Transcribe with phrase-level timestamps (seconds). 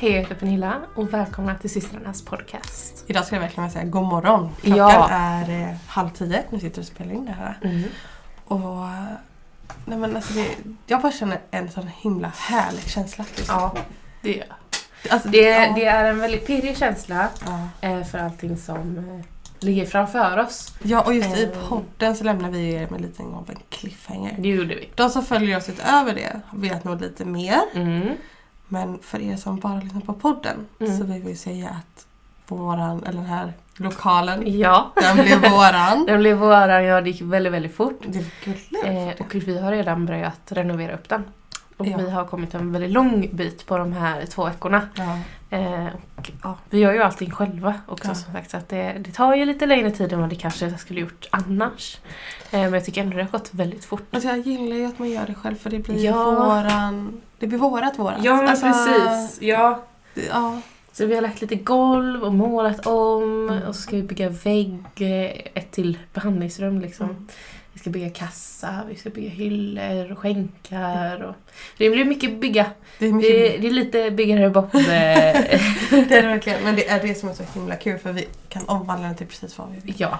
[0.00, 3.04] Hej, jag heter Pernilla och välkomna till systrarnas podcast.
[3.06, 4.48] Idag ska jag verkligen säga god morgon.
[4.62, 5.08] Klockan Ja.
[5.10, 6.42] är eh, halv tio.
[6.50, 7.58] Nu sitter och spelar in det här.
[7.64, 7.82] Mm.
[8.44, 8.60] Och,
[9.84, 10.48] nej men alltså det,
[10.86, 13.24] jag bara känner en sån himla härlig känsla.
[13.48, 13.74] Ja,
[14.22, 14.46] det gör
[15.10, 15.38] Alltså, det.
[15.50, 15.72] ja.
[15.74, 17.88] Det är en väldigt pirrig känsla Ja.
[17.88, 19.26] eh, för allting som eh,
[19.66, 20.74] ligger framför oss.
[20.82, 24.34] ja, och just i podden så lämnar vi er med lite av en cliffhanger.
[24.38, 24.88] Det gjorde vi.
[24.94, 27.60] De som följer oss utöver det vet nog lite mer.
[27.74, 28.08] Mm.
[28.72, 30.98] Men för er som bara lyssnar på podden Mm.
[30.98, 32.06] så vill vi säga att
[32.48, 36.04] våran, eller den här lokalen, Ja, den blev våran.
[36.06, 36.84] den blev våran.
[36.84, 38.00] Ja, det gick väldigt, väldigt fort.
[38.06, 39.18] Det var gulligt.
[39.20, 41.24] Eh, och vi har redan börjat renovera upp den.
[41.76, 41.96] Och Ja.
[41.98, 44.88] vi har kommit en väldigt lång bit på de här två veckorna.
[44.94, 45.18] ja.
[45.50, 48.14] Eh, och, ja, vi gör ju allting själva också Ja.
[48.14, 48.50] som sagt.
[48.50, 51.28] Så att det, det tar ju lite längre tid än vad det kanske skulle gjort
[51.30, 51.98] annars.
[52.50, 54.02] Eh, men jag tycker ändå det har gått väldigt fort.
[54.10, 56.24] Alltså jag gillar ju att man gör det själv för det blir Ja.
[56.30, 57.20] våran...
[57.38, 58.18] Det blir vårat vårat.
[58.24, 59.42] Ja men Alltså, precis.
[59.42, 59.82] Ja.
[60.30, 60.60] Ja.
[60.92, 63.62] Så vi har lagt lite golv och målat om Mm.
[63.68, 67.06] och så ska vi bygga vägg, eh, ett till behandlingsrum liksom.
[67.10, 67.28] Mm.
[67.72, 71.22] Vi ska bygga kassa, vi ska bygga hyllor och skänkar.
[71.22, 71.34] Och...
[71.78, 72.66] Det blir mycket bygga.
[72.98, 74.64] Det är mycket Det, det är lite byggare Bob.
[74.74, 76.64] eh, det är det verkligen.
[76.64, 79.26] Men det är det som är så himla kul för vi kan omvandla den till
[79.26, 79.94] precis vad vi vill.
[79.98, 80.18] ja.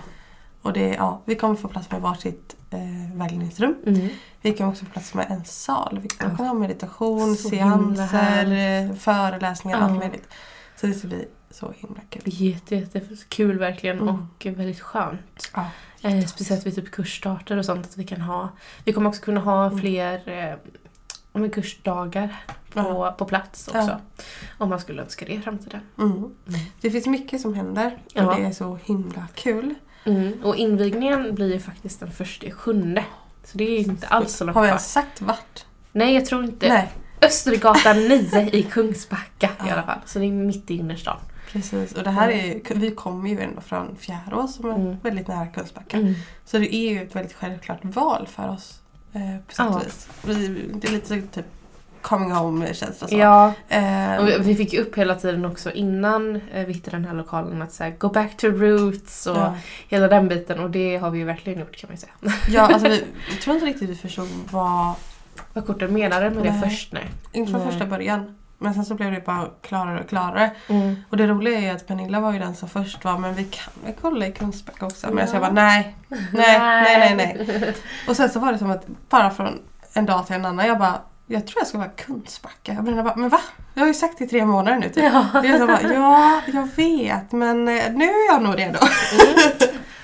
[0.62, 3.74] Och det ja, vi kommer få plats med varsitt eh, vägledningsrum.
[3.86, 4.08] Mm.
[4.42, 5.98] Vi kommer också få plats med en sal.
[6.02, 6.44] Vi kommer Ja.
[6.44, 9.84] ha meditation, Så seanser, föreläsningar, Ja.
[9.84, 10.28] allt möjligt.
[10.76, 12.22] Så det ska bli så himla kul.
[12.26, 14.08] Jätte, jätte kul verkligen Mm.
[14.14, 15.50] och väldigt skönt.
[15.54, 15.66] Ja.
[16.02, 18.48] Eh, speciellt vid typ kursstarter och sånt att vi kan ha.
[18.84, 19.78] Vi kommer också kunna ha Mm.
[19.80, 20.28] fler
[21.34, 22.36] eh, kursdagar
[22.72, 23.14] på, Ja.
[23.18, 23.78] på plats också.
[23.78, 24.00] Ja.
[24.58, 25.80] Om man skulle önska det i framtiden.
[25.98, 26.34] Mm.
[26.80, 28.26] Det finns mycket som händer Ja.
[28.26, 29.74] och det är så himla kul.
[30.04, 30.32] Mm.
[30.44, 33.04] Och invigningen blir ju faktiskt den första i sjunde.
[33.44, 35.64] Så det är ju inte alls så långt Har vi ens sagt vart?
[35.92, 36.68] Nej, jag tror inte.
[36.68, 36.88] Nej,
[37.22, 39.98] Östergatan 9 i Kungsbacka i alla fall.
[40.06, 41.16] Så det är mitt i innerstan.
[41.52, 41.92] Precis.
[41.92, 44.96] Och det här är ju- vi kommer ju ändå från Fjärås som är Mm.
[45.02, 45.96] väldigt nära Kungsbacka.
[45.96, 46.14] Mm.
[46.44, 48.80] Så det är ju ett väldigt självklart val för oss
[49.12, 50.08] eh, på sätt och vis.
[50.24, 51.44] Vi, det är lite typ
[52.02, 53.08] coming home-känsla.
[53.10, 53.46] Ja,
[54.20, 57.14] och vi- vi fick ju upp hela tiden också innan eh, vi hittade den här
[57.14, 59.54] lokalen att säga go back to roots och ja.
[59.88, 62.34] hela den biten och det har vi ju verkligen gjort kan man ju säga.
[62.48, 64.94] ja, alltså vi, jag tror inte riktigt vi förstod vad,
[65.52, 66.60] Vad korten menade med det Nej.
[66.70, 67.00] först nu.
[67.32, 67.70] inte från Nej.
[67.70, 68.36] första början.
[68.62, 70.50] Men sen så blev det bara klarare och klarare.
[70.68, 70.96] Mm.
[71.10, 73.72] Och det roliga är att Pernilla var ju den som först var men vi kan
[73.84, 75.06] väl kolla i Kungsbacka också.
[75.06, 75.26] Men Ja.
[75.26, 77.74] så jag bara nej, nej, nej, nej, nej.
[78.08, 79.58] Och sen så var det som att bara från
[79.92, 82.72] en dag till en annan jag bara jag tror jag ska vara Kungsbacka.
[82.72, 83.40] Jag bara, men va?
[83.74, 85.04] Jag har ju sagt det i tre månader nu typ.
[85.04, 85.26] Ja.
[85.44, 88.78] Jag så bara, ja, jag vet men eh, nu är jag nog redo.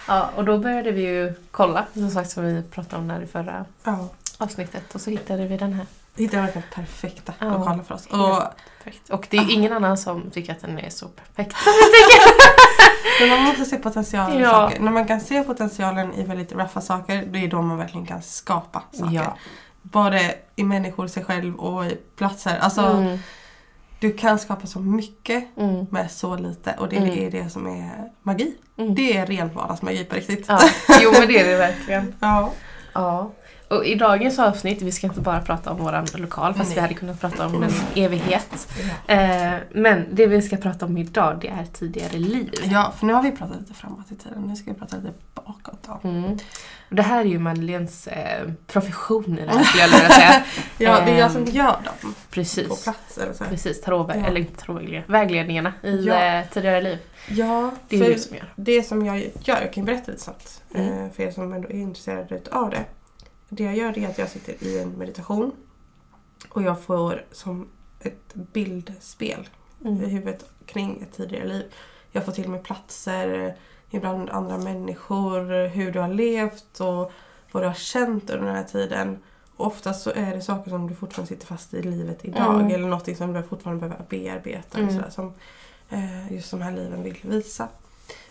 [0.09, 3.27] ja, och då började vi ju kolla, som sagt som vi pratade om där i
[3.27, 4.09] förra Ja.
[4.39, 5.87] avsnittet och så hittade vi den här.
[6.17, 7.47] Hittade verkligen perfekta Ja.
[7.59, 8.07] lokaler för oss.
[8.07, 8.43] Och.
[8.85, 9.11] Perfekt.
[9.11, 11.57] Och det är ingen annan som tycker att den är så perfekt.
[13.21, 14.51] men man måste se potentialen i Ja.
[14.51, 14.81] saker.
[14.81, 18.23] När man kan se potentialen i väldigt raffa saker, det är då man verkligen kan
[18.23, 19.15] skapa saker.
[19.15, 19.37] Ja.
[19.83, 22.59] Både i människor, sig själv och i platser.
[22.61, 23.19] Alltså, Mm.
[24.01, 25.87] du kan skapa så mycket Mm.
[25.91, 27.19] med så lite och det Mm.
[27.19, 28.55] är det som är magi.
[28.79, 28.95] Mm.
[28.95, 30.45] Det är ren vardagsmagi på riktigt.
[30.49, 30.61] Ja.
[31.03, 32.15] Jo men det är det verkligen.
[32.21, 32.53] Ja.
[32.93, 33.31] Ja.
[33.69, 36.75] Och i dagens avsnitt, vi ska inte bara prata om våran lokal fast Nej.
[36.75, 38.69] vi hade kunnat prata om en evighet.
[39.07, 39.15] Ja.
[39.15, 42.51] Eh, men det vi ska prata om idag det är tidigare liv.
[42.65, 44.43] ja, för nu har vi pratat lite framåt i tiden.
[44.43, 45.79] Nu ska vi prata lite bakåt.
[46.03, 46.09] Då.
[46.09, 46.39] Mm.
[46.91, 50.45] Det här är ju Madeleines eh, profession i det här skulle jag vilja säga.
[50.79, 52.85] Ja, det är jag Ehm, som gör dem på Precis.
[52.85, 53.19] plats.
[53.19, 53.45] Eller så.
[53.45, 54.27] Precis, tarotväg, Ja.
[54.27, 56.15] eller inte tarotvägledningar, vägledningarna i Ja.
[56.39, 56.99] eh, tidigare liv.
[57.29, 58.53] Ja, Det är för du som gör.
[58.57, 61.05] det som jag gör, jag kan berätta lite snabbt Mm.
[61.05, 62.85] eh, för er som ändå är intresserade av det.
[63.49, 65.53] Det jag gör är att jag sitter i en meditation
[66.49, 67.69] och jag får som
[68.01, 69.49] ett bildspel
[69.85, 69.99] i Mm.
[70.11, 71.65] huvudet kring ett tidigare liv.
[72.13, 73.57] Jag får till mig platser,
[73.91, 77.13] ibland andra människor, hur du har levt och
[77.53, 79.19] vad du har känt under den här tiden.
[79.57, 82.67] Och oftast så är det saker som du fortfarande sitter fast i livet idag Mm.
[82.75, 84.79] eller något som du fortfarande behöver bearbeta.
[84.79, 84.89] Mm.
[84.89, 85.33] Eller sådär, som
[85.89, 87.69] eh, just de här liven vill visa.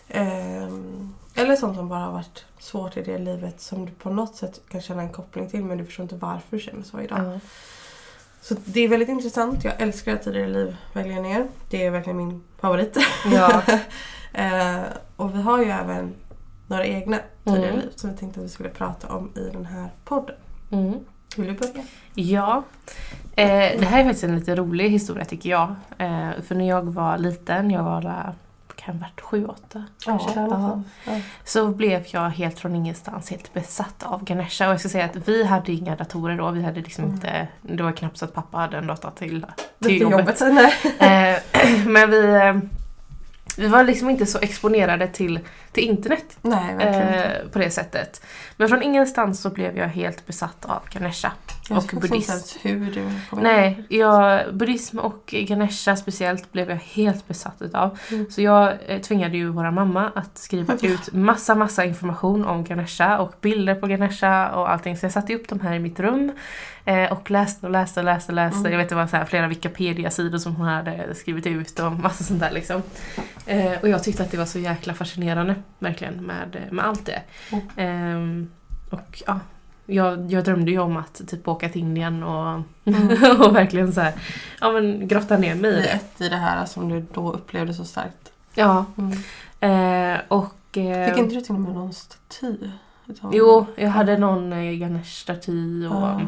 [0.08, 4.36] Ehm, eller sånt som bara har varit svårt i det livet som du på något
[4.36, 7.18] sätt kan känna en koppling till men du förstår inte varför du känner så idag.
[7.34, 7.40] Ja.
[8.40, 9.64] Så det är väldigt intressant.
[9.64, 11.46] Jag älskar tidigare liv välja ner.
[11.70, 12.96] Det är verkligen min favorit.
[13.34, 13.62] Ja.
[14.32, 14.80] eh,
[15.16, 16.14] och vi har ju även
[16.66, 17.80] några egna tidigare Mm.
[17.80, 20.36] liv som vi tänkte att vi skulle prata om i den här podden.
[20.70, 20.94] Mm.
[21.36, 21.84] Vill du börja?
[22.14, 22.62] Ja.
[23.36, 23.48] Eh,
[23.80, 25.74] det här är faktiskt en lite rolig historia tycker jag.
[25.98, 28.34] Eh, för när jag var liten, jag var
[28.86, 30.30] kan varit sju, åtta kanske.
[30.40, 30.82] Ja.
[31.04, 31.12] Ja.
[31.44, 34.66] Så blev jag helt från ingenstans helt besatt av Ganesha.
[34.66, 36.50] Och jag ska säga att vi hade inga datorer då.
[36.50, 37.14] Vi hade liksom Mm.
[37.16, 39.46] inte, det var knappt så att pappa hade en dator till,
[39.82, 40.40] Till jobbet.
[40.40, 40.54] jobbet.
[40.54, 40.72] Nej.
[41.52, 42.56] Eh, men vi, eh,
[43.58, 45.40] vi var liksom inte så exponerade till,
[45.72, 48.22] till internet Nej, eh, på det sättet.
[48.56, 51.32] Men från ingenstans så blev jag helt besatt av Ganesha.
[51.68, 53.38] Jag och ens hur du kom.
[53.38, 57.98] Nej, jag, buddhism och Ganesha speciellt blev jag helt besatt utav.
[58.12, 58.30] Mm.
[58.30, 63.18] Så jag eh, tvingade ju våra mamma att skriva ut massa, massa information om Ganesha
[63.18, 64.96] och bilder på Ganesha och allting.
[64.96, 66.32] Så jag satte upp de här i mitt rum
[66.84, 68.58] eh, och läste och läste och läste och läste.
[68.58, 68.72] Mm.
[68.72, 72.24] Jag vet det var så här flera Wikipedia-sidor som hon hade skrivit ut och massa
[72.24, 72.82] sånt där liksom.
[73.46, 77.22] Eh, och jag tyckte att det var så jäkla fascinerande, verkligen, med, med allt det.
[77.76, 78.45] Mm.
[78.90, 79.40] Och ja,
[79.86, 83.08] jag, jag drömde ju om att typ åka till Indien och, Mm.
[83.40, 84.12] och verkligen så här,
[84.60, 85.88] ja men grotta ner mig i det.
[85.88, 88.32] ett i det här som du då upplevde så starkt.
[88.54, 89.12] Ja, Mm.
[90.14, 90.76] eh, och...
[90.78, 92.56] Eh, Fick inte du till och med någon staty?
[93.32, 96.20] Jo, jag hade någon eh, Ganesh-staty och Ja.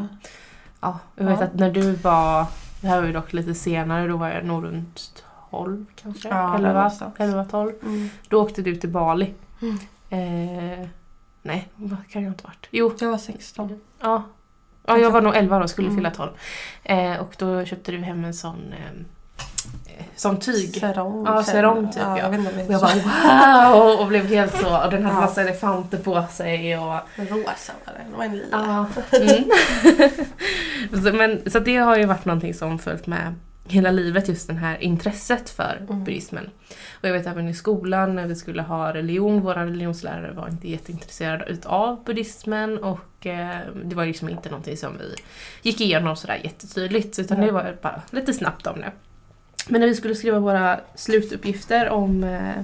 [0.81, 1.45] ja, jag vet Ja.
[1.45, 2.45] att när du var,
[2.81, 6.29] det här var ju dock lite senare, då var jag nog runt 12 kanske?
[6.29, 7.13] Ja, där 11, någonstans.
[7.17, 7.71] 11, 12.
[7.83, 8.09] Mm.
[8.29, 9.33] Då åkte du till Bali.
[9.61, 9.77] Mm.
[10.09, 10.87] Eh,
[11.41, 12.67] nej, vad kan jag inte varit?
[12.71, 13.79] Jo, Jag var 16.
[14.01, 14.23] Ja.
[14.85, 15.97] Ja, jag var nog 11 då, skulle Mm.
[15.97, 16.31] fylla 12.
[16.83, 18.85] Eh, och då köpte du hem en sån eh,
[19.97, 20.75] eh, som tyg.
[20.79, 21.25] Sarong.
[21.25, 22.17] Ja, sarong typ, ja.
[22.19, 22.23] ja.
[22.23, 23.99] Jag Och jag bara wow!
[23.99, 24.83] Och blev helt så.
[24.85, 25.21] Och den hade Ja.
[25.21, 26.93] massa elefanter på sig och...
[27.15, 28.05] rosa var det.
[28.11, 28.87] Det var en lila.
[29.11, 29.17] Ja.
[29.17, 29.43] Mm.
[31.03, 33.35] så, men, så det har ju varit någonting som följt med
[33.71, 36.03] hela livet, just det här intresset för Mm.
[36.03, 36.49] buddhismen.
[37.01, 40.69] Och jag vet även i skolan när vi skulle ha religion, våra religionslärare var inte
[40.69, 45.15] jätteintresserade utav buddhismen och eh, det var liksom inte någonting som vi
[45.61, 47.47] gick igenom sådär jättetydligt utan Nej.
[47.47, 48.91] det var bara lite snabbt om det.
[49.67, 52.61] Men när vi skulle skriva våra slutuppgifter om, eh,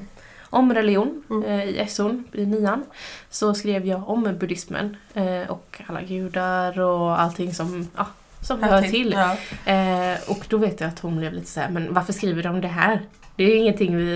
[0.49, 1.43] om religion Mm.
[1.43, 2.83] eh, i SOn, i nian,
[3.29, 8.07] så skrev jag om buddhismen eh, och alla gudar och allting som, ja,
[8.45, 9.11] som hör till.
[9.17, 9.37] Ja.
[9.73, 12.67] Eh, och då vet jag att hon blev lite såhär, men varför skriver de det
[12.67, 13.01] här?
[13.35, 14.15] Det är ingenting vi...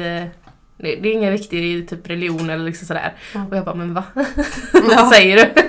[0.78, 3.14] Det, det är ingen viktig typ religion eller liksom sådär.
[3.36, 3.48] Mm.
[3.48, 4.04] Och jag bara, men va?
[4.74, 4.82] Ja.
[4.96, 5.42] Vad säger du?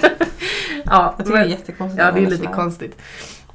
[0.84, 2.02] ja, Jag tycker det är men, jättekonstigt.
[2.02, 2.52] ja, det är lite sådär.
[2.52, 3.02] konstigt.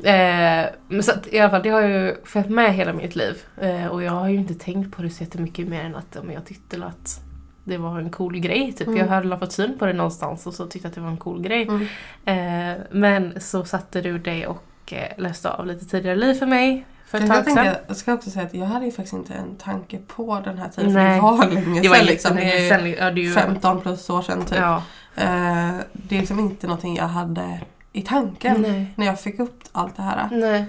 [0.04, 3.44] Eh, men så att, i alla fall, det har ju följt med hela mitt liv.
[3.62, 6.32] Eh, och jag har ju inte tänkt på det så jättemycket mer än att om
[6.32, 7.22] jag tyckte att
[7.64, 8.74] det var en cool grej.
[8.74, 8.88] Typ.
[8.88, 9.00] Mm.
[9.00, 11.42] Jag hade fått syn på det någonstans och så tyckte att det var en cool
[11.42, 11.68] grej.
[11.68, 11.88] Mm.
[12.26, 14.64] Eh, men så satte du dig och
[14.94, 18.30] eh, läste av lite tidigare liv för mig för ett Jag, tänker, jag ska också
[18.30, 20.94] säga att jag hade ju faktiskt inte en tanke på den här tiden.
[20.94, 21.22] Nej.
[21.22, 22.06] För det var länge Det var sedan.
[22.06, 22.36] Liksom.
[22.36, 22.88] Det är.
[22.88, 24.58] Ja, det är ju, 15 plus år sedan typ.
[24.58, 24.76] Ja.
[25.16, 27.60] Eh, det är liksom inte någonting jag hade
[27.94, 28.94] i tanken Nej.
[28.96, 30.28] när jag fick upp allt det här.
[30.32, 30.66] Nej.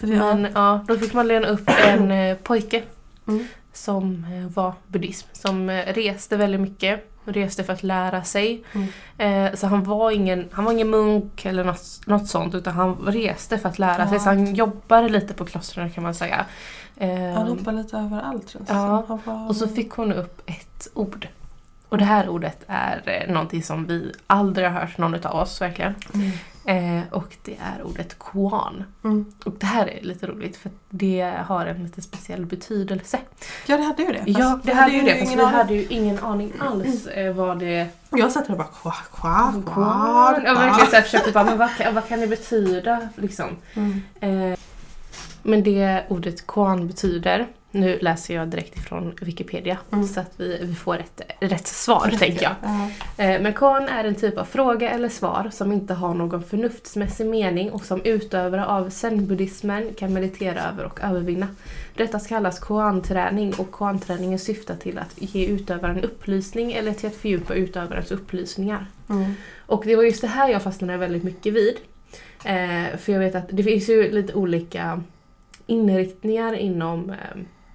[0.00, 2.82] Det, Men ja, då fick man lena upp en eh, pojke
[3.28, 3.46] Mm.
[3.72, 5.28] som eh, var buddhism.
[5.32, 7.10] Som reste väldigt mycket.
[7.24, 8.64] Reste för att lära sig.
[8.72, 8.88] Mm.
[9.48, 12.94] Eh, så han var ingen, han var ingen munk eller något, något sånt utan han
[12.96, 14.16] reste för att lära sig.
[14.16, 14.18] Ja.
[14.22, 16.46] Så han jobbade lite på klostren kan man säga.
[16.96, 21.28] Eh, Han hoppade lite överallt känns Ja, var- Och så fick hon upp ett ord.
[21.88, 25.60] Och det här ordet är eh, någonting som vi aldrig har hört någon av oss
[25.60, 25.94] verkligen.
[26.14, 26.30] Mm.
[26.66, 28.84] Eh, och det är ordet koan.
[29.04, 29.32] Mm.
[29.44, 33.18] Och det här är lite roligt för det har en lite speciell betydelse.
[33.66, 34.18] Ja, det hade ju det.
[34.18, 35.18] fast ja, det hade ju det.
[35.18, 35.54] Fast vi aning.
[35.54, 37.88] hade ju ingen aning alls eh, vad det...
[38.10, 40.42] Jag satt där och bara kva, kva, kva, Koan.
[40.44, 43.08] Jag verkligen så här försökte bara, men vad, kan- vad kan det betyda?
[43.16, 43.46] Liksom.
[43.74, 44.02] Mm.
[44.20, 44.58] Eh,
[45.42, 50.06] men det ordet koan betyder, nu läser jag direkt ifrån Wikipedia Mm.
[50.06, 52.54] så att vi, vi får rätt, rätt svar tänker jag.
[52.62, 52.90] Ja.
[53.24, 57.26] Eh, Men koan är en typ av fråga eller svar som inte har någon förnuftsmässig
[57.26, 61.48] mening och som utövare av zen-buddhismen kan meditera över och övervinna.
[61.96, 67.54] Detta kallas koan-träning och koan-träningen syftar till att ge utövaren upplysning eller till att fördjupa
[67.54, 68.86] utövarens upplysningar.
[69.08, 69.34] Mm.
[69.66, 71.74] Och det var just det här jag fastnade väldigt mycket vid.
[72.44, 75.02] Eh, för jag vet att det finns ju lite olika
[75.66, 77.16] inriktningar inom eh,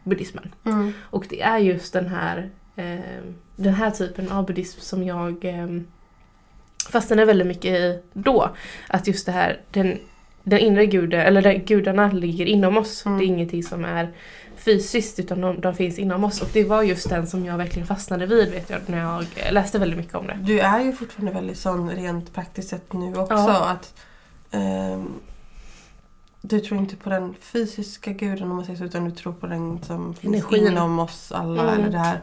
[0.10, 0.56] buddhismen.
[0.66, 0.94] Mm.
[1.02, 3.24] Och det är just den här, eh,
[3.56, 5.68] den här typen av buddhism som jag eh,
[6.90, 8.50] fastnade väldigt mycket i då.
[8.88, 10.00] Att just det här, den,
[10.44, 13.06] den inre guden, eller där gudarna ligger inom oss.
[13.06, 13.18] Mm.
[13.18, 14.12] Det är ingenting som är
[14.60, 16.42] fysiskt utan de, de finns inom oss.
[16.42, 19.54] Och det var just den som jag verkligen fastnade vid vet jag, när jag eh,
[19.54, 20.38] läste väldigt mycket om det.
[20.42, 23.34] Du är ju fortfarande väldigt sån rent praktiskt sett nu också.
[23.34, 23.70] Ja.
[23.70, 23.94] Att
[24.52, 25.14] ehm,
[26.42, 29.48] Du tror inte på den fysiska guden om man säger så utan du tror på
[29.48, 30.68] den som finns Energin.
[30.68, 31.62] inom oss alla.
[31.64, 31.74] Mm.
[31.80, 32.20] Eller det här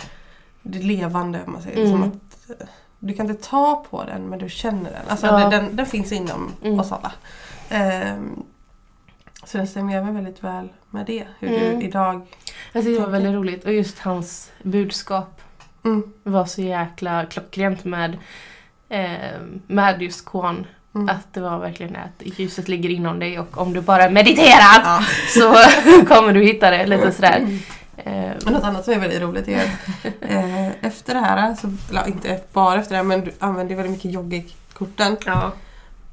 [0.62, 1.78] det levande om man säger.
[1.86, 1.90] Mm.
[1.90, 2.66] Som att, eh,
[2.98, 5.02] du kan inte ta på den men du känner den.
[5.08, 5.38] Alltså Ja.
[5.38, 6.80] den, den, den finns inom Mm.
[6.80, 7.12] oss alla.
[7.68, 8.42] Ehm,
[9.44, 11.26] så det stämmer även väldigt väl med det.
[11.38, 11.78] Hur Mm.
[11.80, 12.26] du idag...
[12.74, 15.40] Alltså det var väldigt roligt och just hans budskap
[15.84, 16.12] Mm.
[16.22, 18.18] var så jäkla klockrent med,
[18.88, 20.66] eh, med just Kwan.
[20.96, 21.08] Mm.
[21.08, 25.00] Att det var verkligen att ljuset ligger inom dig och om du bara mediterar Ja.
[25.28, 25.54] så
[26.14, 27.58] kommer du hitta det lite sådär.
[27.96, 28.12] Eh,
[28.44, 32.06] Men något annat som är väldigt roligt är att eh, efter det här, så, eller
[32.08, 35.16] inte bara efter det här, men du använde väldigt mycket yogikorten.
[35.26, 35.52] ja.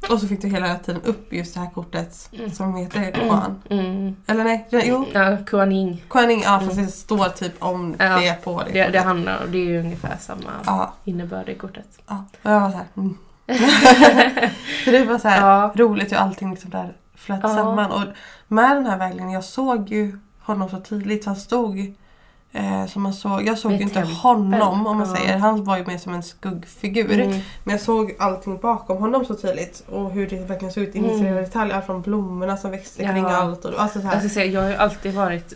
[0.10, 2.52] Och så fick du hela tiden upp just det här kortet Mm.
[2.52, 3.62] som heter Kuan.
[3.70, 4.16] Mm.
[4.28, 5.06] Eller nej, jo.
[5.14, 6.04] Ja, Kuaning.
[6.10, 8.72] Kuaning, ja fast det står typ om Ja, det på det.
[8.84, 11.86] Det, det, handlar, det är ju ungefär samma Ja, innebörd i kortet.
[12.08, 12.26] ja.
[12.44, 13.18] Och jag var såhär, mm.
[14.86, 15.72] Så det var så här Ja.
[15.76, 17.50] roligt hur allting liksom där flöt Ja.
[17.56, 17.92] samman.
[17.92, 18.02] Och
[18.48, 21.26] med den här vägledningen, jag såg ju honom så tydligt.
[21.26, 21.94] Han stod
[22.52, 24.14] eh, som man såg, jag såg ju inte tempel.
[24.16, 25.16] honom om man Ja.
[25.16, 25.38] säger.
[25.38, 27.20] Han var ju mer som en skuggfigur.
[27.20, 27.40] Mm.
[27.64, 29.84] Men jag såg allting bakom honom så tydligt.
[29.90, 31.20] Och hur det verkligen såg ut i Mm.
[31.20, 31.76] flera detaljer.
[31.76, 33.66] Allt från blommorna som växte kring allt.
[33.66, 34.22] Och, alltså så här.
[34.22, 35.54] Jag, säga, jag har ju alltid varit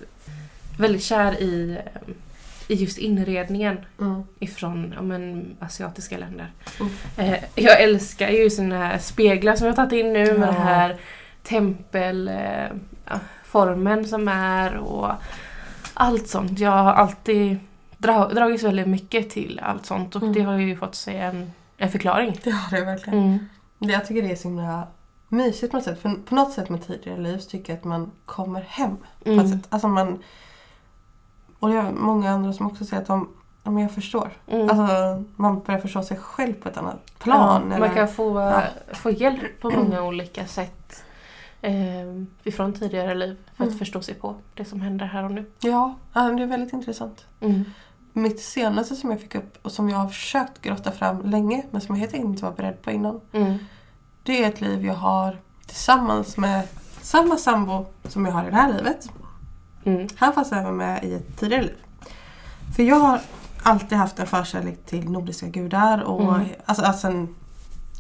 [0.79, 2.13] väldigt kär i, eh,
[2.67, 4.23] i just inredningen Mm.
[4.39, 6.51] ifrån ja, men, asiatiska länder.
[6.79, 6.91] Mm.
[7.33, 10.51] Eh, jag älskar ju såna här speglar som jag tagit in nu med Ja.
[10.51, 10.97] den här
[11.43, 15.11] tempelformen eh, som är och
[15.93, 16.59] allt sånt.
[16.59, 17.57] Jag har alltid
[17.97, 20.33] dra, dragits väldigt mycket till allt sånt och Mm.
[20.33, 22.37] det har ju fått sig en, en förklaring.
[22.43, 23.19] Det har det verkligen.
[23.19, 23.39] Mm.
[23.79, 24.87] Jag tycker det är så himla
[25.29, 26.01] mysigt på något sätt.
[26.01, 28.97] För på något sätt med tidigare liv så tycker jag att man kommer hem.
[29.23, 29.47] På Mm.
[29.51, 29.67] sätt.
[29.69, 30.23] Alltså man,
[31.59, 33.29] och det är många andra som också säger att de,
[33.63, 34.29] men jag förstår.
[34.47, 34.69] Mm.
[34.69, 37.69] Alltså man börjar förstå sig själv på ett annat plan.
[37.71, 38.61] Ja, man kan få, Ja.
[38.93, 41.03] få hjälp på många olika sätt
[41.61, 41.73] eh,
[42.43, 43.79] ifrån tidigare liv för att Mm.
[43.79, 45.45] förstå sig på det som händer här och nu.
[45.59, 47.25] ja, det är väldigt intressant.
[47.39, 47.63] Mm.
[48.13, 51.81] Mitt senaste som jag fick upp och som jag har försökt grotta fram länge men
[51.81, 53.21] som jag helt inte var beredd på innan.
[53.31, 53.57] Mm.
[54.23, 56.67] Det är ett liv jag har tillsammans med
[57.01, 59.09] samma sambo som jag har i det här livet.
[59.83, 60.07] Mm.
[60.15, 61.75] Han fanns även med i ett tidigare liv.
[62.75, 63.19] För jag har
[63.63, 66.47] alltid haft en förkärlek till nordiska gudar och Mm.
[66.65, 67.27] alltså, alltså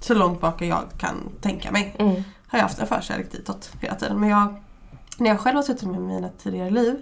[0.01, 2.13] så långt bak jag kan tänka mig Mm.
[2.47, 4.19] har jag haft en förkärlek ditåt hela tiden.
[4.19, 4.55] Men jag,
[5.17, 7.01] när jag själv har suttit med mina tidigare liv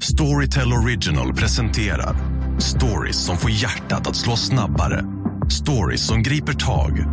[0.00, 2.16] Storytel Original presenterar
[2.58, 5.04] stories som får hjärtat att slå snabbare.
[5.50, 7.04] Stories som griper tag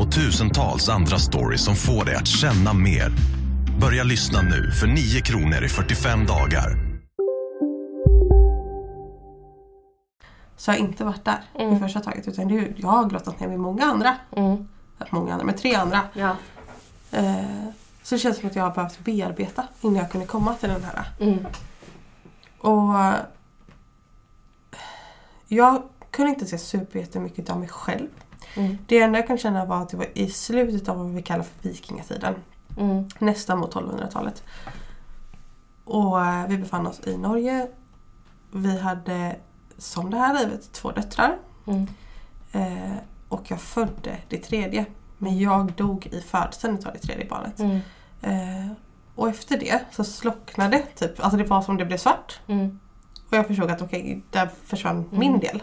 [0.00, 3.12] och tusentals andra stories som får dig att känna mer.
[3.80, 6.84] Börja lyssna nu för 9 kronor i 45 dagar.
[10.56, 11.42] så har jag inte varit där
[11.76, 12.28] i första taget.
[12.28, 14.16] Utan det, är- jag har grottat ner med många andra.
[14.36, 14.68] Mm.
[15.10, 16.00] Många andra, med tre andra.
[16.12, 16.36] Ja.
[17.12, 17.34] Eh,
[18.02, 20.84] så det känns som att jag har behövt bearbeta innan jag kunde komma till den
[20.84, 21.04] här.
[21.20, 21.46] Mm.
[22.64, 22.94] Och
[25.48, 28.08] jag kunde inte se superjättemycket av mig själv.
[28.56, 28.78] Mm.
[28.86, 31.44] Det enda jag kan känna var att det var i slutet av vad vi kallar
[31.44, 32.34] för vikingatiden.
[32.78, 33.08] Mm.
[33.18, 34.42] Nästan mot 1200-talet.
[35.84, 37.68] Och eh, vi befann oss i Norge.
[38.50, 39.36] Vi hade,
[39.78, 41.38] som det här livet, två döttrar.
[41.66, 41.86] Mm.
[42.52, 42.96] Eh,
[43.28, 44.86] och jag födde det tredje.
[45.18, 47.60] Men jag dog i födseln av det tredje barnet.
[47.60, 47.80] Mm.
[48.20, 48.72] Eh,
[49.14, 52.40] och efter det så slocknade typ, alltså det var som det blev svart.
[52.46, 52.80] Mm.
[53.30, 55.62] Och jag förstod att okej, där försvann min del.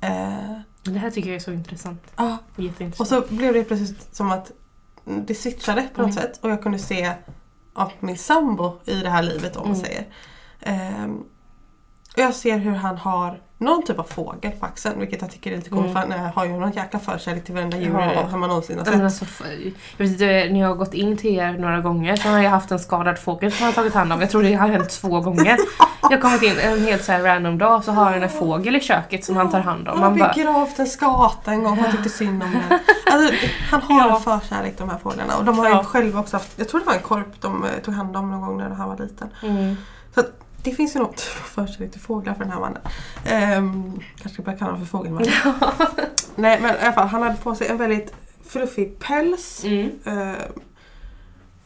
[0.00, 2.02] Eh, Det här tycker jag är så intressant.
[2.16, 3.00] ja, Jätteintressant.
[3.00, 4.52] och så blev det plötsligt som att
[5.04, 6.22] det switchade på något Mm.
[6.22, 6.38] sätt.
[6.42, 7.12] Och jag kunde se
[7.74, 9.84] av min sambo i det här livet om man Mm.
[9.86, 10.06] säger.
[10.60, 11.24] Ehm,
[12.16, 15.00] och jag ser hur han har någon typ av fågel på axeln.
[15.00, 15.92] Vilket jag tycker är lite coolt Mm.
[15.94, 18.30] för han har ju någon jäkla förkärlek till varenda djur Ja.
[18.30, 19.02] som man någonsin har sett.
[19.02, 19.24] alltså,
[19.96, 22.50] jag vet inte, när jag har gått in till er några gånger så har jag
[22.50, 24.20] haft en skadad fågel som jag har tagit hand om.
[24.20, 25.56] Jag tror det har hänt två gånger.
[26.02, 28.80] Jag har kommit in en helt så random dag så har han en fågel i
[28.80, 30.02] köket som han tar hand om.
[30.02, 32.78] Han har begravt en skata en gång jag tyckte synd om den.
[33.12, 33.34] Alltså,
[33.70, 34.16] han har Ja.
[34.16, 35.36] en förkärlek de här fåglarna.
[35.36, 35.78] Och de har Ja.
[35.78, 38.30] ju själva också haft, jag tror det var en korp de eh, tog hand om
[38.30, 39.28] någon gång när han var liten.
[39.42, 39.76] mm,
[40.14, 40.30] Så att
[40.70, 41.20] det finns ju något
[41.54, 42.82] förkärlek till fåglar för den här mannen.
[43.24, 45.22] Ehm, kanske ska börja kalla honom för fågelman.
[46.34, 48.12] Nej men i alla fall, han hade på sig en väldigt
[48.44, 49.64] fluffig päls.
[49.64, 50.34] mm, Ehm,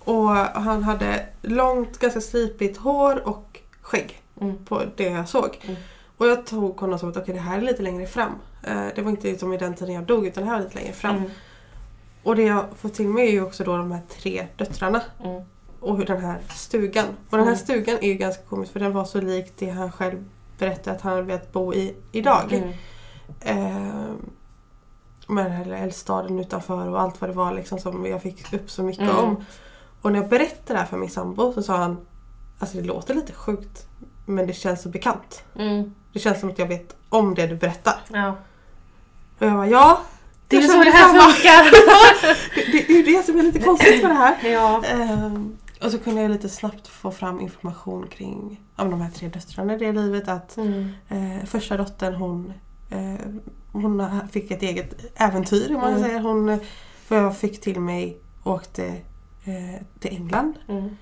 [0.05, 5.59] och han hade långt, ganska stripigt hår och skägg mm, på det jag såg.
[5.63, 5.77] Mm.
[6.17, 8.33] Och jag tog honom som att okej det här är lite längre fram.
[8.63, 10.79] Eh, det var inte som i den tiden jag dog utan det här var lite
[10.79, 11.17] längre fram.
[11.17, 11.31] mm,
[12.23, 15.03] Och det jag får till mig är ju också då de här tre döttrarna.
[15.81, 17.07] Och hur den här stugan.
[17.31, 17.57] Och den här Mm.
[17.59, 20.25] stugan är ju ganska komisk för den var så lik det han själv
[20.59, 22.53] berättade att han vet bo i idag.
[22.53, 22.73] Mm.
[23.41, 24.13] Eh,
[25.29, 28.71] med den här eldstaden utanför och allt vad det var liksom som jag fick upp
[28.71, 29.17] så mycket Mm.
[29.17, 29.45] om.
[30.03, 31.97] Och när jag berättade det här för min sambo så sa han
[32.59, 33.87] Alltså det låter lite sjukt
[34.27, 35.45] men det känns så bekant.
[35.59, 35.95] Mm.
[36.13, 37.95] Det känns som att jag vet om det du berättar.
[38.13, 38.37] Ja.
[39.39, 40.01] Och jag bara ja.
[40.49, 41.71] Det är så det här funkar.
[42.73, 44.51] det, är ju det som är lite konstigt med det här.
[44.53, 44.83] ja.
[44.85, 49.29] Ehm, och så kunde jag lite snabbt få fram information kring om de här tre
[49.29, 50.29] döttrarna i det livet.
[50.29, 50.89] Att Mm.
[51.09, 52.53] eh, första dottern hon,
[52.91, 53.27] eh,
[53.73, 55.75] hon fick ett eget äventyr.
[55.75, 56.03] om Man Mm.
[56.03, 56.21] säger.
[56.21, 56.61] Hon,
[57.09, 58.87] vad jag fick till mig åkte
[59.45, 60.55] eh, till England.
[60.69, 60.97] Mm.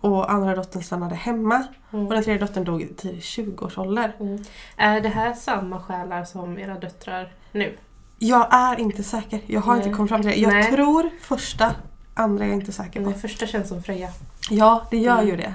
[0.00, 1.64] Och andra dottern stannade hemma.
[1.92, 2.06] Mm.
[2.06, 4.16] Och den tredje dottern dog i tidig 20-årsålder.
[4.20, 4.44] Mm.
[4.76, 7.76] Är det här samma själar som era döttrar nu?
[8.18, 9.40] Jag är inte säker.
[9.46, 9.82] Jag har Nej.
[9.84, 10.36] inte kommit fram till det.
[10.36, 10.72] Jag Nej.
[10.72, 11.74] tror första,
[12.18, 13.10] andra är jag inte säker på.
[13.10, 14.08] Den första känns som Freja.
[14.50, 15.26] Ja, det gör Mm.
[15.28, 15.54] ju det.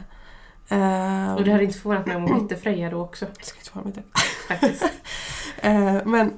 [0.70, 3.26] Ehm, Och det hade inte förvånat mig om hon hette Freja då också.
[3.42, 4.04] ska inte vara med det.
[4.48, 4.84] Faktiskt.
[5.58, 6.34] Eh, men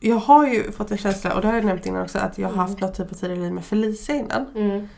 [0.00, 2.48] jag har ju fått en känsla, och det har jag nämnt innan också, att jag
[2.48, 2.66] har Mm.
[2.66, 4.46] haft något typ av tidigare liv med Felicia innan.
[4.54, 4.88] Mm.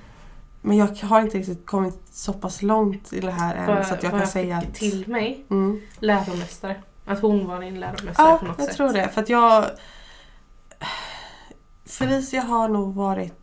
[0.62, 3.94] Men jag har inte riktigt kommit så pass långt i det här än Vad- så
[3.94, 4.75] att jag kan säga fick att...
[4.75, 5.80] till mig, Mm.
[5.99, 6.76] läromästare.
[7.06, 8.76] Att hon var din läromästare Ja, på något jag sätt.
[8.76, 9.08] tror det.
[9.08, 9.64] För att jag...
[11.87, 13.39] Felicia har nog varit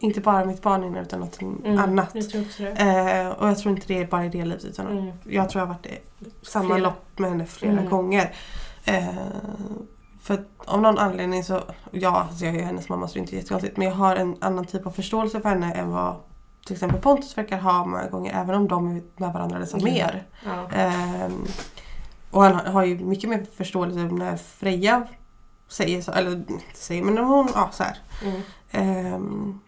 [0.00, 2.14] inte bara mitt barn innan utan något Mm, annat.
[2.58, 2.80] Jag.
[3.20, 5.12] Eh, och jag tror inte det är bara i det livet utan Mm.
[5.24, 5.98] jag tror jag har varit i
[6.42, 6.78] samma Flera.
[6.78, 7.88] lopp med henne flera Mm.
[7.88, 8.34] gånger.
[8.84, 9.04] Eh,
[10.22, 13.20] för av någon anledning så, ja alltså jag är ju hennes mamma så det är
[13.20, 16.16] inte jättekonstigt men jag har en annan typ av förståelse för henne än vad
[16.66, 19.92] till exempel Pontus verkar ha många gånger även om de är med varandra nästan Mm.
[19.92, 20.24] mer.
[20.44, 20.68] Ja.
[20.76, 21.44] Ehm,
[22.30, 25.06] och han har ju mycket mer förståelse när Freja
[25.68, 27.98] säger så, eller inte säger men när hon, ja så här.
[28.72, 29.60] Mm.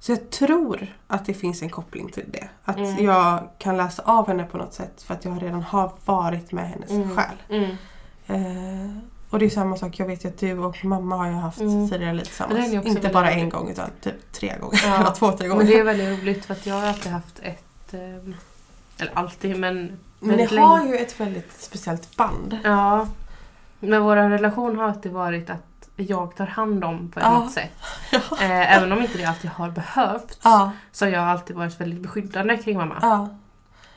[0.00, 2.48] Så jag tror att det finns en koppling till det.
[2.64, 3.04] Att Mm.
[3.04, 6.68] jag kan läsa av henne på något sätt för att jag redan har varit med
[6.68, 7.16] hennes Mm.
[7.16, 7.36] själ.
[7.48, 7.76] Mm.
[8.26, 11.32] Ehm, och det är samma sak, jag vet ju att du och mamma har ju
[11.32, 11.88] haft Mm.
[11.90, 12.72] tidigare liv tillsammans.
[12.72, 13.42] Inte bara roligt.
[13.42, 14.80] en gång utan typ tre gånger.
[14.86, 14.94] Ja.
[15.00, 15.58] Eller två, tre gånger.
[15.64, 17.94] Men det är väldigt roligt för att jag har alltid haft ett...
[17.94, 18.34] ehm,
[18.98, 19.98] Eller alltid men...
[20.20, 22.58] Men ni har ju ett väldigt speciellt band.
[22.64, 23.06] Ja.
[23.80, 25.67] Men vår relation har alltid varit att
[26.02, 27.30] jag tar hand om på Ja.
[27.38, 27.72] något sätt.
[28.40, 32.00] Eh, även om inte det alltid har behövts Ja, så har jag alltid varit väldigt
[32.00, 32.98] beskyddande kring mamma.
[33.02, 33.28] ja.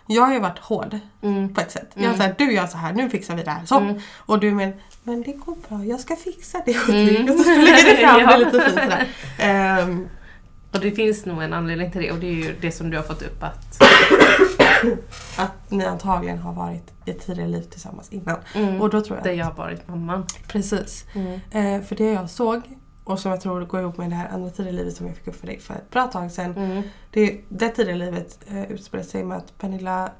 [0.07, 1.53] Jag har ju varit hård Mm.
[1.53, 1.89] på ett sätt.
[1.93, 2.17] Jag Mm.
[2.17, 3.65] säger du gör så här, nu fixar vi det här.
[3.65, 3.77] Så.
[3.79, 3.99] Mm.
[4.17, 7.29] Och du men, men det går bra, jag ska fixa det åt Mm.
[7.29, 8.27] Och så lägger du fram Ja.
[8.27, 9.07] det lite fint sådär.
[9.39, 10.07] Ehm,
[10.73, 12.97] Och det finns nog en anledning till det och det är ju det som du
[12.97, 13.81] har fått upp att...
[15.37, 18.37] att ni antagligen har varit i tidigare liv tillsammans innan.
[18.55, 20.25] Mm, Och då tror jag där jag har varit mamman.
[20.47, 21.05] Precis.
[21.15, 21.39] Mm.
[21.51, 22.61] Eh, för det jag såg
[23.03, 25.27] och som jag tror går ihop med det här andra tidigare livet som jag fick
[25.27, 26.57] upp för dig för ett bra tag sedan.
[26.57, 26.83] Mm.
[27.11, 30.11] Det, det tidigare livet eh, utspelar sig med att Pernilla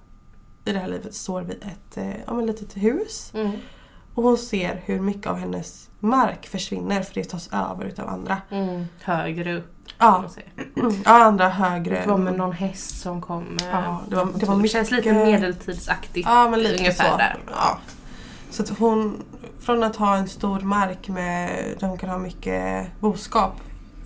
[0.66, 3.32] i det här livet står vid ett eh, ja, men litet hus.
[3.36, 3.52] Mm.
[4.14, 8.38] Och hon ser hur mycket av hennes mark försvinner för det tas över utav andra.
[8.50, 8.86] Mm.
[9.02, 10.24] Högre upp Ja,
[11.06, 12.02] ja andra högre.
[12.02, 13.58] Det var med någon häst som kom.
[13.62, 16.28] eh, Ja, det var- det var känns lite mycket- medeltidsaktigt.
[16.30, 17.18] Ja, men lite ungefär så.
[17.18, 17.38] där.
[17.52, 17.78] Ja.
[18.50, 19.24] Så att hon,
[19.60, 23.54] från att ha en stor mark med, där hon kan ha mycket boskap,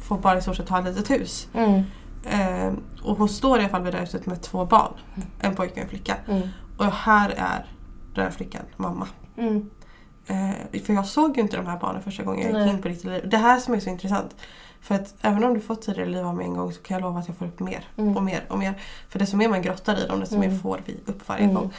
[0.08, 1.48] får bara i stort sett ha ett litet hus.
[1.54, 1.84] Mm.
[2.30, 4.94] Eh, och hon står i alla fall vid det här huset med två barn.
[5.40, 6.16] En pojke och en flicka.
[6.28, 6.48] Mm.
[6.78, 7.66] Och här är
[8.16, 9.08] den här flickan mamma.
[9.38, 9.70] Mm.
[10.28, 12.88] Eh, för jag såg ju inte de här barnen första gången jag gick in på
[12.88, 13.30] liv.
[13.32, 14.36] Det här som är så intressant.
[14.86, 17.20] För att även om du fått tidigare liv mig en gång så kan jag lova
[17.20, 18.18] att jag får upp mer Mm.
[18.18, 18.74] och mer och mer.
[19.10, 20.60] För desto mer man grottar i dem desto mer Mm.
[20.60, 21.56] får vi upp varje Mm.
[21.56, 21.74] gång.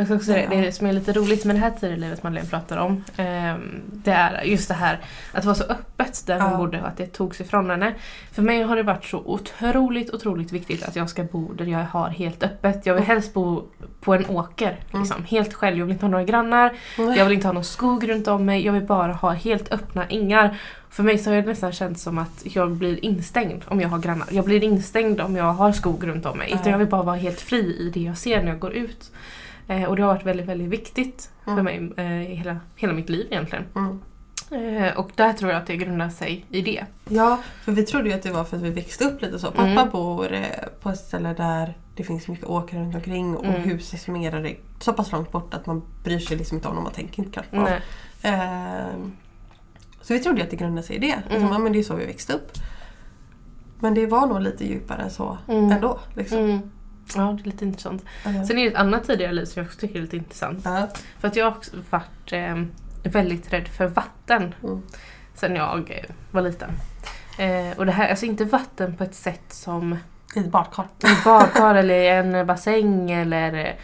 [0.00, 0.48] Men jag också Ja.
[0.50, 3.04] det som är lite roligt med det här tidigare livet Madeleine pratar om.
[3.16, 4.98] ehm, det är just det här
[5.32, 6.58] att vara så öppet där hon Ja.
[6.58, 7.94] bodde och att det togs ifrån henne.
[8.32, 11.84] För mig har det varit så otroligt, otroligt viktigt att jag ska bo där jag
[11.84, 12.86] har helt öppet.
[12.86, 13.62] Jag vill helst bo
[14.00, 14.76] på en åker.
[14.94, 15.78] Liksom, Helt själv.
[15.78, 16.72] Jag vill inte ha några grannar.
[17.16, 18.64] Jag vill inte ha någon skog runt om mig.
[18.66, 20.58] Jag vill bara ha helt öppna ängar.
[20.90, 23.98] För mig så har det nästan känts som att jag blir instängd om jag har
[23.98, 24.26] grannar.
[24.30, 26.52] Jag blir instängd om jag har skog runt om mig.
[26.54, 29.10] Utan jag vill bara vara helt fri i det jag ser när jag går ut.
[29.70, 31.64] Eh, och det har varit väldigt, väldigt viktigt för Mm.
[31.64, 33.64] mig eh, i hela, hela mitt liv egentligen.
[33.74, 34.00] Mm.
[34.84, 36.84] Eh, och där tror jag att det grundar sig i det.
[37.08, 39.46] Ja, för vi trodde ju att det var för att vi växte upp lite så.
[39.50, 39.90] Pappa Mm.
[39.90, 40.42] bor eh,
[40.80, 43.80] på ett ställe där det finns mycket åker runt omkring och Mm.
[43.80, 46.84] som är så pass långt bort att man bryr sig liksom inte om dem.
[46.84, 47.68] Man tänker inte kanske på dem.
[48.22, 49.12] Ehm,
[50.02, 51.16] så vi trodde ju att det grundade sig i det.
[51.16, 51.52] Liksom, Mm.
[51.52, 52.52] ja, men det är så vi växte upp.
[53.80, 55.72] Men det var nog lite djupare än så Mm.
[55.72, 55.98] ändå.
[56.14, 56.38] Liksom.
[56.38, 56.70] Mm.
[57.16, 58.04] Ja, det är lite intressant.
[58.24, 60.60] Ehm, Sen är det ett annat tidigare liv som jag också tycker är lite intressant.
[60.64, 60.88] ja.
[61.18, 62.56] För att jag har också varit eh,
[63.02, 64.82] väldigt rädd för vatten Mm.
[65.34, 66.70] sen jag eh, var liten.
[67.38, 69.96] Eh, och det här, alltså inte vatten på ett sätt som
[70.36, 70.84] I ett badkar.
[71.04, 73.76] i ett badkar eller i en bassäng eller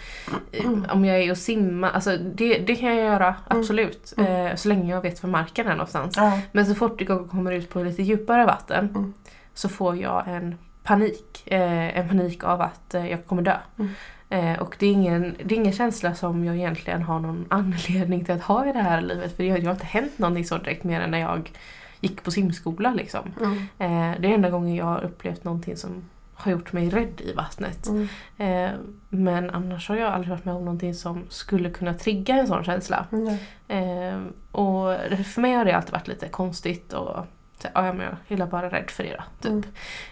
[0.52, 1.90] eh, om jag är och simmar.
[1.90, 4.14] Alltså det, det kan jag göra, absolut.
[4.18, 6.14] Eh, så länge jag vet var marken är någonstans.
[6.16, 6.40] Ja.
[6.52, 9.12] Men så fort jag kommer ut på lite djupare vatten Mm.
[9.54, 11.42] så får jag en panik.
[11.46, 13.56] Eh, en panik av att eh, jag kommer dö.
[13.78, 13.90] Mm.
[14.28, 18.24] Eh, och det är, ingen, det är ingen känsla som jag egentligen har någon anledning
[18.24, 19.36] till att ha i det här livet.
[19.36, 21.52] För det har, det har inte hänt någonting så direkt mer än när jag
[22.00, 22.94] gick på simskola.
[22.94, 23.34] Liksom.
[23.40, 24.16] Mm.
[24.20, 26.02] Det är enda gången jag har upplevt någonting som
[26.36, 27.88] har gjort mig rädd i vattnet.
[27.88, 28.08] Mm.
[28.36, 32.46] Eh, men annars har jag aldrig varit med om någonting som skulle kunna trigga en
[32.46, 33.06] sån känsla.
[33.10, 33.42] Nej.
[33.68, 34.20] Eh,
[34.52, 37.26] och för mig har det alltid varit lite konstigt och
[37.66, 39.22] så, ja, men jag är bara rädd för då.
[39.40, 39.66] Typ.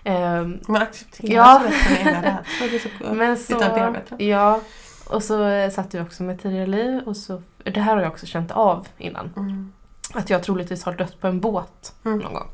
[0.05, 0.53] Mm.
[0.53, 1.61] Eh, Man accepterar Ja.
[1.63, 2.67] så lätt sin egna rädsla.
[2.71, 4.17] Det är så men utan så, att bearbeta.
[4.23, 4.61] ja.
[5.11, 8.27] Och så satt vi också med tidigare liv och så, det här har jag också
[8.27, 9.33] känt av innan.
[9.37, 9.73] Mm.
[10.15, 12.19] Att jag troligtvis har dött på en båt Mm.
[12.19, 12.49] någon gång.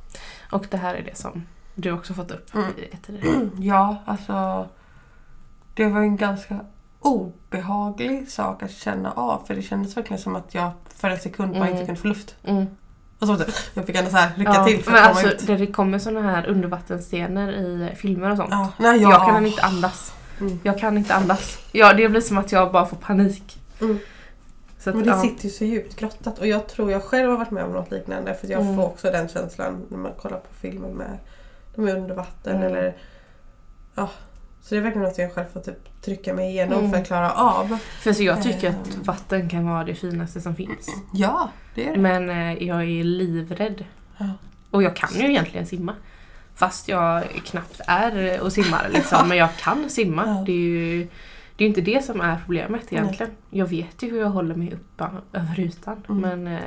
[0.53, 2.67] Och det här är det som du också fått upp Mm.
[2.79, 3.51] i ett tidigare.
[3.59, 4.69] Ja, alltså.
[5.75, 6.61] Det var en ganska
[7.01, 9.43] obehaglig sak att känna av.
[9.47, 11.71] För det kändes verkligen som att jag för en sekund bara Mm.
[11.73, 12.37] inte kunde få luft.
[13.21, 15.29] Och så det, jag fick ändå så här lycka Ja, till för att komma alltså,
[15.29, 15.47] ut.
[15.47, 18.49] där det kommer såna här undervattensscener i filmer och sånt.
[18.51, 20.13] Ja, nej, jag, Jag kan inte andas.
[20.41, 20.61] Mm.
[20.63, 21.59] Jag kan inte andas.
[21.73, 23.59] Ja, det blir som att jag bara får panik.
[23.81, 23.99] Mm.
[24.79, 25.23] Att, Men det ja.
[25.23, 27.91] sitter ju så djupt grottat och jag tror jag själv har varit med om något
[27.91, 28.77] liknande för jag Mm.
[28.77, 31.19] får också den känslan när man kollar på filmer med
[31.75, 32.67] de är under vatten Mm.
[32.69, 32.97] eller
[33.95, 34.09] ja.
[34.63, 36.91] Så det är verkligen något jag själv får typ trycka mig igenom Mm.
[36.91, 37.79] för att klara av.
[38.01, 39.03] För så jag tycker att Ehm.
[39.03, 40.89] vatten kan vara det finaste som finns.
[41.15, 42.01] Ja, det är det.
[42.01, 43.85] Men eh, jag är livrädd.
[44.19, 44.27] Ja.
[44.71, 45.95] Och jag kan ju egentligen simma.
[46.55, 49.19] Fast jag knappt är och simmar liksom.
[49.29, 50.25] Men jag kan simma.
[50.27, 50.43] Ja.
[50.47, 51.09] Det är ju
[51.57, 53.33] det är inte det som är problemet egentligen.
[53.51, 56.03] Jag vet ju hur jag håller mig uppe över ytan.
[56.09, 56.21] Mm.
[56.43, 56.61] Men eh,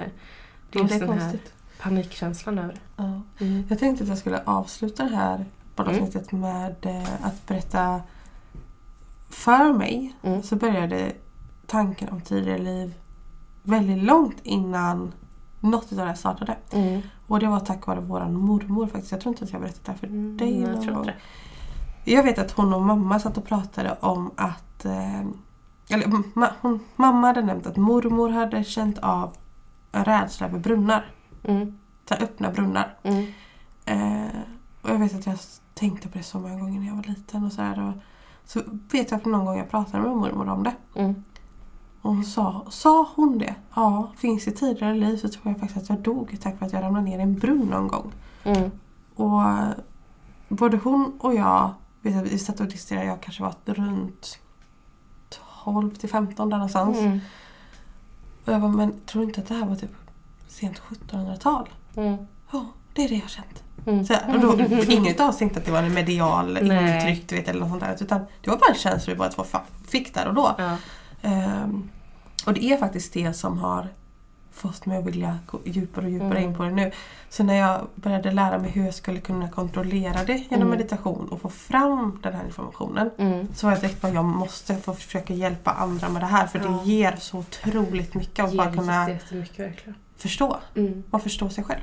[0.71, 1.37] det är Ja, just är den här
[1.79, 2.79] panikkänslan över det.
[2.95, 3.21] Ja.
[3.39, 3.63] Mm.
[3.69, 8.01] Jag tänkte att jag skulle avsluta det här poddavsnittet med eh, att berätta
[9.29, 10.43] för mig Mm.
[10.43, 11.11] så började
[11.67, 12.93] tanken om tidigare liv
[13.63, 15.13] väldigt långt innan
[15.59, 16.55] något av det här startade.
[16.71, 17.01] Mm.
[17.27, 19.11] Och det var tack vare våran mormor faktiskt.
[19.11, 20.97] Jag tror inte att jag har berättat det här för Mm, dig jag någon tror
[20.97, 21.13] inte
[22.05, 24.85] Jag vet att hon och mamma satt och pratade om att...
[24.85, 25.19] Eh,
[25.89, 29.35] eller ma, hon, mamma hade nämnt att mormor hade känt av
[29.91, 31.11] en rädsla över brunnar.
[31.43, 31.79] Mm.
[32.09, 32.97] Så öppna brunnar.
[33.03, 33.25] Mm.
[33.85, 34.35] Eh,
[34.83, 35.37] och jag vet att jag
[35.73, 37.43] tänkte på det så många gånger när jag var liten.
[37.43, 37.93] Och så, här, och,
[38.45, 40.75] så vet jag att någon gång jag pratade med mormor om det.
[40.95, 41.23] Mm.
[42.01, 43.55] Och hon sa, sa hon det?
[43.75, 46.73] Ja, finns det tidigare liv så tror jag faktiskt att jag dog tack vare att
[46.73, 48.11] jag ramlade ner i en brunn någon gång.
[48.43, 48.71] Mm.
[49.15, 49.41] Och
[50.47, 54.39] både hon och jag, vet att vi satt och diskuterade, jag kanske var runt
[55.63, 56.97] 12 till 15 där någonstans.
[56.97, 57.19] Mm.
[58.45, 59.95] Och jag bara, men tror du inte att det här var typ
[60.47, 61.69] sent 1700-tal?
[61.95, 62.25] Mm.
[62.51, 63.62] Ja, det är det jag har känt.
[63.85, 64.05] Mm.
[64.05, 66.95] Så, här, och då, ingen av oss tänkte att det var en medial Nej.
[66.95, 67.97] intryck du vet, eller något sånt där.
[68.01, 69.45] Utan det var bara en känsla vi bara två
[69.87, 70.55] fick där och då.
[70.57, 70.77] Ja.
[71.21, 71.89] Ehm,
[72.45, 73.87] och det är faktiskt det som har
[74.51, 76.43] fått mig att vilja gå djupare och djupare Mm.
[76.49, 76.91] in på det nu.
[77.29, 80.69] Så när jag började lära mig hur jag skulle kunna kontrollera det genom Mm.
[80.69, 83.09] meditation och få fram den här informationen.
[83.17, 83.47] Mm.
[83.55, 86.59] Så var jag direkt bara, jag måste få försöka hjälpa andra med det här för
[86.59, 86.65] Ja.
[86.85, 89.07] det ger så otroligt mycket att bara kunna
[90.17, 90.57] förstå.
[90.75, 91.03] Mm.
[91.09, 91.81] Man förstår sig själv.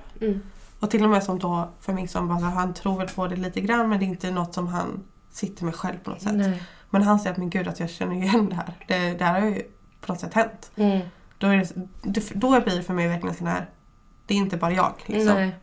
[0.81, 3.61] Och till och med som då för min son, han tror väl på det lite
[3.61, 6.35] grann men det är inte något som han sitter med själv på något sätt.
[6.35, 6.62] Nej.
[6.90, 8.73] Men han säger att men gud att jag känner igen det här.
[8.87, 9.62] Det, det här har ju
[10.01, 10.71] på något sätt hänt.
[10.77, 11.01] Mm.
[11.38, 11.57] Då, är
[12.03, 13.66] det, då blir det för mig verkligen sån här,
[14.27, 14.95] det är inte bara jag.
[15.07, 15.35] Liksom.
[15.35, 15.55] Nej.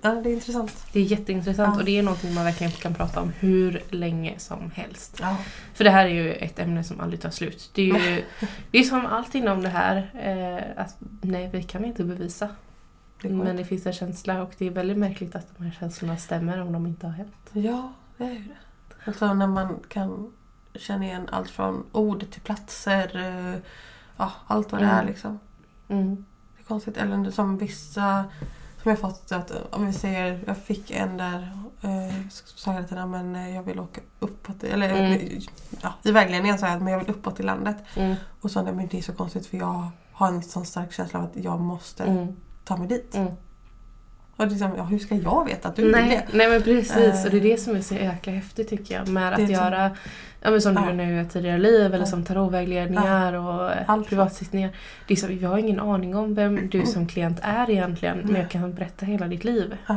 [0.00, 0.86] Ja, det är intressant.
[0.92, 1.80] Det är jätteintressant Ja.
[1.80, 5.18] och det är någonting man verkligen kan prata om hur länge som helst.
[5.20, 5.36] Ja.
[5.74, 7.70] För det här är ju ett ämne som aldrig tar slut.
[7.74, 8.24] Det är ju
[8.70, 10.10] det är som allt inom det här.
[10.14, 12.48] Eh, att, nej, vi kan inte bevisa.
[13.22, 16.16] Det Men det finns en känsla och det är väldigt märkligt att de här känslorna
[16.16, 17.50] stämmer om de inte har hänt.
[17.52, 18.54] Ja, det är ju det.
[19.04, 20.32] Alltså när man kan
[20.74, 23.16] känna igen allt från ord till platser.
[23.54, 23.60] eh,
[24.16, 24.96] Ja, allt vad det Mm.
[24.98, 25.38] är liksom.
[25.88, 26.24] Mm.
[26.56, 26.96] Det är konstigt.
[26.96, 28.24] Eller som vissa
[28.82, 31.50] som jag fått att om vi säger jag fick en där
[31.82, 34.64] eh, sa jag till henne men eh, jag vill åka uppåt.
[34.64, 35.40] Eller Mm.
[35.82, 37.76] ja, i vägledningen sa jag men jag vill uppåt i landet.
[37.96, 38.14] Mm.
[38.40, 41.18] Och så nej men det är så konstigt för jag har en sån stark känsla
[41.18, 42.36] av att jag måste Mm.
[42.64, 43.14] Ta mig dit.
[43.14, 43.28] Mm.
[44.36, 46.36] Och liksom, ja, hur ska jag veta att du vill Nej, det?
[46.38, 47.24] nej men precis Eh.
[47.24, 49.08] och det är det som är så jäkla häftigt tycker jag.
[49.08, 49.90] Med att är som- göra,
[50.40, 50.80] ja, men som Ja.
[50.86, 52.06] du nu gör tidigare liv eller Ja.
[52.06, 54.08] som tarotvägledningar och eh, Allt.
[54.08, 54.70] privatsittningar.
[55.08, 58.40] Det är så, jag har ingen aning om vem du som klient är egentligen men
[58.40, 59.76] jag kan berätta hela ditt liv.
[59.86, 59.96] Ja,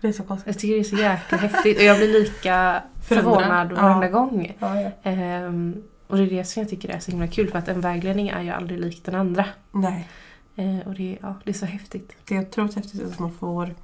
[0.00, 0.46] det är så konstigt.
[0.54, 3.82] Jag tycker det är så jäkla häftigt och jag blir lika förvånad Ja.
[3.82, 4.56] varenda gång.
[4.58, 4.90] Ja, ja.
[5.02, 7.80] Ehm, och det är det som jag tycker är så himla kul för att en
[7.80, 9.44] vägledning är ju aldrig lik den andra.
[9.72, 10.08] Nej,
[10.56, 12.12] Eh, och det, är- ja, det är så häftigt.
[12.24, 13.74] det är otroligt häftigt att man får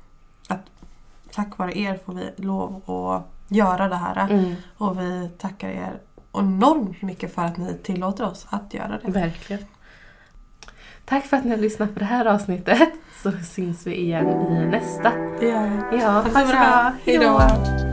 [0.48, 0.60] att
[1.32, 4.28] tack vare er får vi lov att göra det här.
[4.30, 5.92] Mm, Och vi tackar er
[6.32, 9.10] enormt mycket för att ni tillåter oss att göra det.
[9.10, 9.64] verkligen.
[11.04, 12.88] Tack för att ni har lyssnat på det här avsnittet.
[13.22, 15.12] Så syns vi igen i nästa.
[15.40, 15.98] Det gör vi.
[16.02, 16.92] Ja, Ha det bra.
[17.04, 17.89] Hej då.